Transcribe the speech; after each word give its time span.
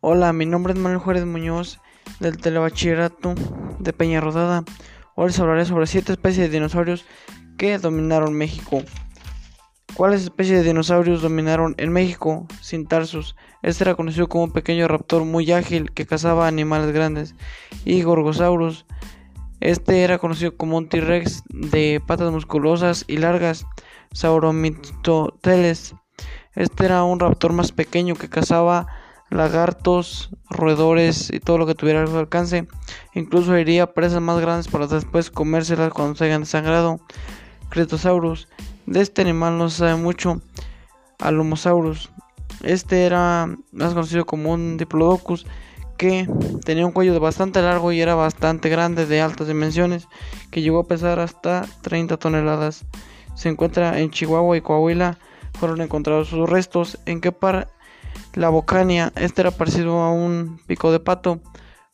Hola, 0.00 0.32
mi 0.32 0.46
nombre 0.46 0.74
es 0.74 0.78
Manuel 0.78 1.00
Juárez 1.00 1.26
Muñoz 1.26 1.80
del 2.20 2.36
Telebachillerato 2.36 3.34
de 3.80 3.92
Peña 3.92 4.20
Rodada. 4.20 4.62
Hoy 5.16 5.26
les 5.26 5.40
hablaré 5.40 5.64
sobre 5.64 5.88
siete 5.88 6.12
especies 6.12 6.46
de 6.46 6.54
dinosaurios 6.54 7.04
que 7.56 7.78
dominaron 7.78 8.32
México. 8.32 8.84
¿Cuáles 9.94 10.22
especies 10.22 10.60
de 10.60 10.68
dinosaurios 10.68 11.20
dominaron 11.20 11.74
en 11.78 11.92
México? 11.92 12.46
Cintarsus. 12.62 13.34
Este 13.62 13.82
era 13.82 13.96
conocido 13.96 14.28
como 14.28 14.44
un 14.44 14.52
pequeño 14.52 14.86
raptor 14.86 15.24
muy 15.24 15.50
ágil 15.50 15.90
que 15.90 16.06
cazaba 16.06 16.46
animales 16.46 16.92
grandes. 16.92 17.34
Y 17.84 18.02
Gorgosaurus. 18.02 18.86
Este 19.58 20.04
era 20.04 20.18
conocido 20.18 20.56
como 20.56 20.76
un 20.76 20.88
T-Rex 20.88 21.42
de 21.48 22.00
patas 22.06 22.30
musculosas 22.30 23.04
y 23.08 23.16
largas. 23.16 23.66
Sauromitoteles. 24.12 25.96
Este 26.54 26.84
era 26.84 27.02
un 27.02 27.18
raptor 27.18 27.52
más 27.52 27.72
pequeño 27.72 28.14
que 28.14 28.28
cazaba 28.28 28.86
lagartos, 29.30 30.30
roedores 30.48 31.30
y 31.32 31.40
todo 31.40 31.58
lo 31.58 31.66
que 31.66 31.74
tuviera 31.74 32.06
su 32.06 32.16
alcance. 32.18 32.66
Incluso 33.14 33.58
iría 33.58 33.92
presas 33.92 34.22
más 34.22 34.40
grandes 34.40 34.68
para 34.68 34.86
después 34.86 35.30
comérselas 35.30 35.92
cuando 35.92 36.14
se 36.14 36.24
hayan 36.24 36.42
desangrado. 36.42 37.00
Cretosaurus. 37.68 38.48
De 38.86 39.00
este 39.00 39.22
animal 39.22 39.58
no 39.58 39.68
se 39.68 39.78
sabe 39.78 39.96
mucho. 39.96 40.40
Alomosaurus. 41.18 42.10
Este 42.62 43.04
era 43.04 43.46
más 43.72 43.94
conocido 43.94 44.24
como 44.24 44.52
un 44.52 44.76
Diplodocus 44.78 45.46
que 45.96 46.28
tenía 46.64 46.86
un 46.86 46.92
cuello 46.92 47.18
bastante 47.18 47.60
largo 47.60 47.92
y 47.92 48.00
era 48.00 48.14
bastante 48.14 48.68
grande 48.68 49.04
de 49.04 49.20
altas 49.20 49.48
dimensiones 49.48 50.06
que 50.50 50.62
llegó 50.62 50.78
a 50.78 50.86
pesar 50.86 51.18
hasta 51.18 51.66
30 51.82 52.16
toneladas. 52.16 52.84
Se 53.34 53.48
encuentra 53.48 53.98
en 53.98 54.10
Chihuahua 54.10 54.56
y 54.56 54.60
Coahuila. 54.60 55.18
Fueron 55.54 55.80
encontrados 55.80 56.28
sus 56.28 56.48
restos. 56.48 56.98
¿En 57.04 57.20
qué 57.20 57.32
par 57.32 57.68
la 58.34 58.48
bocania, 58.48 59.12
este 59.16 59.42
era 59.42 59.50
parecido 59.50 60.00
a 60.00 60.12
un 60.12 60.60
pico 60.66 60.92
de 60.92 61.00
pato, 61.00 61.40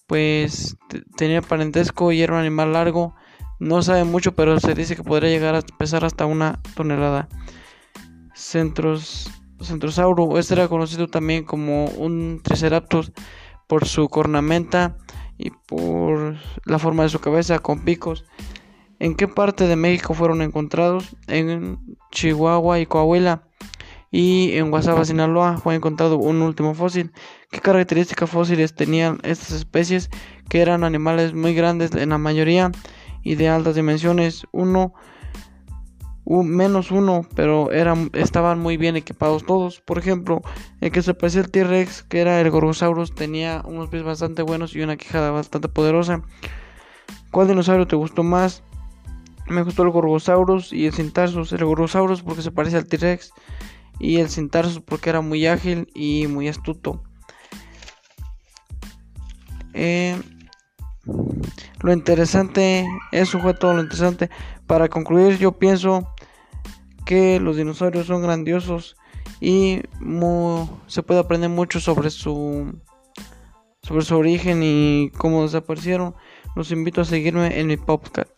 pues 0.07 0.77
tenía 1.17 1.43
parentesco 1.43 2.13
y 2.13 2.23
era 2.23 2.35
un 2.35 2.41
animal 2.41 2.73
largo. 2.73 3.15
No 3.61 3.83
sabe 3.83 4.05
mucho, 4.05 4.35
pero 4.35 4.61
se 4.61 4.75
dice 4.75 4.97
que 4.97 5.03
podría 5.03 5.31
llegar 5.31 5.55
a 5.55 5.63
pesar 5.63 6.05
hasta 6.05 6.27
una 6.27 6.61
tonelada. 6.75 7.29
Centros, 8.35 9.31
Centrosauro, 9.61 10.39
este 10.39 10.55
era 10.55 10.69
conocido 10.69 11.09
también 11.09 11.45
como 11.45 11.87
un 11.87 12.41
Triceratops 12.43 13.13
por 13.67 13.87
su 13.87 14.09
cornamenta 14.09 14.99
y 15.39 15.51
por 15.51 16.37
la 16.65 16.79
forma 16.79 17.05
de 17.05 17.09
su 17.09 17.21
cabeza 17.21 17.59
con 17.59 17.85
picos. 17.85 18.25
¿En 18.99 19.15
qué 19.15 19.29
parte 19.29 19.67
de 19.67 19.77
México 19.77 20.15
fueron 20.15 20.43
encontrados? 20.43 21.17
En 21.27 21.79
Chihuahua 22.11 22.81
y 22.81 22.87
Coahuila 22.87 23.49
y 24.17 24.57
en 24.59 24.71
Guasava, 24.71 25.05
Sinaloa, 25.05 25.57
fue 25.57 25.75
encontrado 25.75 26.19
un 26.19 26.41
último 26.41 26.75
fósil. 26.75 27.11
¿Qué 27.51 27.59
características 27.59 28.31
fósiles 28.31 28.73
tenían 28.73 29.19
estas 29.25 29.51
especies? 29.51 30.09
Que 30.49 30.61
eran 30.61 30.85
animales 30.85 31.35
muy 31.35 31.53
grandes 31.53 31.97
en 31.97 32.11
la 32.11 32.19
mayoría 32.19 32.71
y 33.25 33.35
de 33.35 33.49
altas 33.49 33.75
dimensiones. 33.75 34.47
Uno, 34.53 34.95
menos 36.25 36.93
uno, 36.93 37.27
pero 37.35 37.73
eran, 37.73 38.11
estaban 38.13 38.61
muy 38.61 38.77
bien 38.77 38.95
equipados 38.95 39.47
todos. 39.47 39.81
Por 39.81 39.99
ejemplo, 39.99 40.43
el 40.81 40.93
que 40.93 41.03
se 41.03 41.13
parecía 41.15 41.41
al 41.41 41.51
T-Rex, 41.51 42.05
que 42.05 42.21
era 42.21 42.41
el 42.41 42.49
Gorgosaurus, 42.53 43.17
tenía 43.17 43.63
unos 43.65 43.89
pies 43.89 44.05
bastante 44.05 44.43
buenos 44.43 44.77
y 44.77 44.83
una 44.83 44.97
quijada 44.97 45.33
bastante 45.33 45.67
poderosa. 45.67 46.23
¿Cuál 47.33 47.49
dinosaurio 47.49 47.89
te 47.89 47.97
gustó 47.97 48.23
más? 48.23 48.63
Me 49.49 49.65
gustó 49.65 49.83
el 49.83 49.91
Gorgosaurus 49.91 50.73
y 50.73 50.87
el 50.87 50.93
Cintarsus. 50.93 51.53
El 51.53 51.65
Gorgosaurus 51.65 52.23
porque 52.23 52.43
se 52.43 52.53
parece 52.53 52.77
al 52.77 52.87
T-Rex 52.87 53.33
y 53.99 54.19
el 54.19 54.29
Cintarsus 54.29 54.81
porque 54.81 55.11
era 55.11 55.21
muy 55.21 55.47
ágil 55.47 55.89
y 55.95 56.27
muy 56.27 56.49
astuto. 56.49 57.03
Eh, 59.73 60.17
lo 61.81 61.93
interesante, 61.93 62.87
eso 63.13 63.41
fue 63.41 63.55
todo 63.55 63.75
lo 63.75 63.83
interesante. 63.83 64.31
Para 64.67 64.89
concluir, 64.89 65.39
yo 65.39 65.53
pienso 65.53 66.09
que 67.05 67.39
los 67.41 67.57
dinosaurios 67.57 68.07
son 68.07 68.23
grandiosos 68.23 68.97
y 69.41 69.83
se 70.87 71.03
puede 71.03 71.21
aprender 71.21 71.51
mucho 71.51 71.81
sobre 71.81 72.11
su 72.11 72.81
sobre 73.83 74.03
su 74.03 74.17
origen 74.17 74.63
y 74.63 75.11
cómo 75.19 75.43
desaparecieron. 75.43 76.15
Los 76.57 76.71
invito 76.71 77.03
a 77.03 77.05
seguirme 77.05 77.61
en 77.61 77.67
mi 77.67 77.77
podcast. 77.77 78.31